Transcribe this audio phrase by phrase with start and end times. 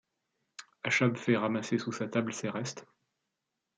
[0.81, 2.87] Achab fait ramasser sous sa table ses restes